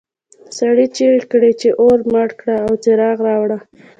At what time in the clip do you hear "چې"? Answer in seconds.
1.61-1.69